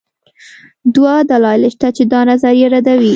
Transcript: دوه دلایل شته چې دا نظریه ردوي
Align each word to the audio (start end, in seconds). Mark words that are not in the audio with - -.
دوه 0.95 1.13
دلایل 1.31 1.63
شته 1.73 1.87
چې 1.95 2.03
دا 2.13 2.19
نظریه 2.29 2.67
ردوي 2.73 3.09